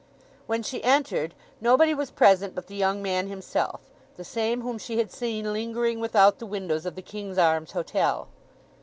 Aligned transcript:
When 0.47 0.63
she 0.63 0.83
entered 0.83 1.35
nobody 1.61 1.93
was 1.93 2.09
present 2.09 2.55
but 2.55 2.65
the 2.65 2.73
young 2.75 3.03
man 3.03 3.27
himself—the 3.27 4.23
same 4.23 4.61
whom 4.61 4.79
she 4.79 4.97
had 4.97 5.11
seen 5.11 5.53
lingering 5.53 5.99
without 5.99 6.39
the 6.39 6.47
windows 6.47 6.87
of 6.87 6.95
the 6.95 7.03
King's 7.03 7.37
Arms 7.37 7.73
Hotel. 7.73 8.27